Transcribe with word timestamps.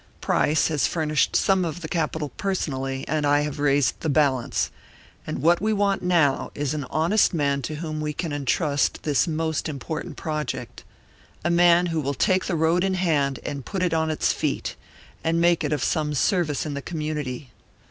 Price 0.19 0.69
has 0.69 0.87
furnished 0.87 1.35
some 1.35 1.63
of 1.63 1.81
the 1.81 1.87
capital 1.87 2.29
personally, 2.29 3.07
and 3.07 3.23
I 3.23 3.41
have 3.41 3.59
raised 3.59 3.99
the 3.99 4.09
balance; 4.09 4.71
and 5.27 5.43
what 5.43 5.61
we 5.61 5.73
want 5.73 6.01
now 6.01 6.49
is 6.55 6.73
an 6.73 6.85
honest 6.85 7.35
man 7.35 7.61
to 7.61 7.75
whom 7.75 8.01
we 8.01 8.11
can 8.11 8.33
entrust 8.33 9.03
this 9.03 9.27
most 9.27 9.69
important 9.69 10.17
project, 10.17 10.83
a 11.45 11.51
man 11.51 11.85
who 11.85 12.01
will 12.01 12.15
take 12.15 12.45
the 12.45 12.55
road 12.55 12.83
in 12.83 12.95
hand 12.95 13.39
and 13.45 13.63
put 13.63 13.83
it 13.83 13.93
on 13.93 14.09
its 14.09 14.33
feet, 14.33 14.75
and 15.23 15.39
make 15.39 15.63
it 15.63 15.71
of 15.71 15.83
some 15.83 16.15
service 16.15 16.65
in 16.65 16.73
the 16.73 16.81
community. 16.81 17.51